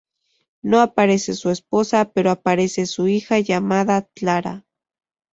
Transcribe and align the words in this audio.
No 0.63 0.79
aparece 0.79 1.35
su 1.35 1.51
esposa, 1.51 2.11
pero 2.11 2.31
aparece 2.31 2.87
su 2.87 3.07
hija 3.07 3.37
llamada 3.37 4.09
Clara. 4.15 4.65